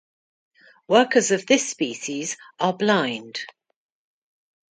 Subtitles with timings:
[0.87, 3.39] Workers of this species are blind.